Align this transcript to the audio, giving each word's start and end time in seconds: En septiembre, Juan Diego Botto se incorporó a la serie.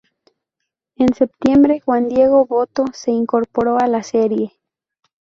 En 0.95 1.13
septiembre, 1.13 1.79
Juan 1.79 2.07
Diego 2.09 2.43
Botto 2.47 2.85
se 2.91 3.11
incorporó 3.11 3.77
a 3.79 3.85
la 3.85 4.01
serie. 4.01 4.51